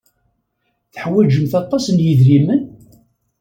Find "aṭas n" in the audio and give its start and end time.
1.61-1.97